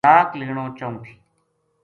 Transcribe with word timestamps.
طلاق 0.05 0.29
لینو 0.39 0.65
چاہوں 0.77 0.99
تھی 1.03 1.13